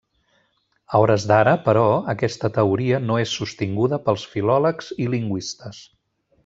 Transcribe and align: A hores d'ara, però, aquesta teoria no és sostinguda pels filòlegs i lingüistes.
A 0.95 1.01
hores 1.03 1.25
d'ara, 1.31 1.53
però, 1.67 1.83
aquesta 2.15 2.51
teoria 2.57 3.03
no 3.11 3.21
és 3.27 3.37
sostinguda 3.43 4.03
pels 4.09 4.27
filòlegs 4.35 4.93
i 5.07 5.11
lingüistes. 5.17 5.89